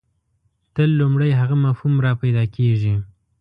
تل 0.75 0.89
لومړی 0.99 1.31
هغه 1.39 1.55
مفهوم 1.65 1.93
راپیدا 2.05 2.43
کېږي. 2.55 2.93